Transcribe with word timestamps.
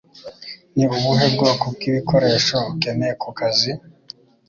Ni 0.75 0.85
ubuhe 0.95 1.25
bwoko 1.33 1.65
bw'ibikoresho 1.73 2.57
ukeneye 2.71 3.13
ku 3.21 3.29
kazi? 3.37 3.71